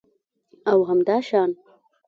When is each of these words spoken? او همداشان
او 0.67 0.83
همداشان 0.87 1.57